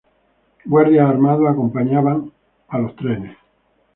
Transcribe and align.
Guardias 0.65 1.07
armados 1.07 1.47
acompañan 1.47 2.31
a 2.69 2.79
los 2.79 2.95
trenes. 2.95 3.37